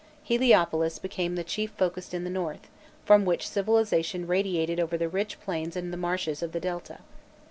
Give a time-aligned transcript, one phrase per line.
[0.23, 2.71] Heliopolis became the chief focus in the north,
[3.05, 7.01] from which civilization radiated over the rich plains and the marshes of the Delta.